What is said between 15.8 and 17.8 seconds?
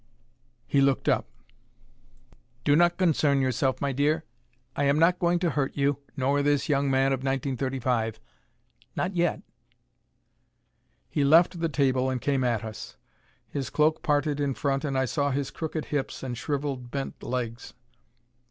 hips, and shriveled bent legs.